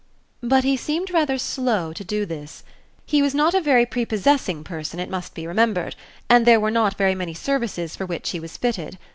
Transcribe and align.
But 0.41 0.63
he 0.63 0.77
seemed 0.77 1.11
rather 1.11 1.37
slow 1.37 1.93
to 1.93 2.03
do 2.03 2.25
this. 2.25 2.63
He 3.05 3.21
was 3.21 3.35
not 3.35 3.53
a 3.53 3.61
very 3.61 3.85
prepossessing 3.85 4.63
person, 4.63 4.99
it 4.99 5.11
must 5.11 5.35
be 5.35 5.45
remembered, 5.45 5.95
and 6.27 6.43
there 6.43 6.59
were 6.59 6.71
not 6.71 6.97
very 6.97 7.13
many 7.13 7.35
services 7.35 7.95
for 7.95 8.07
which 8.07 8.31
he 8.31 8.39
was 8.39 8.57
fitted. 8.57 8.97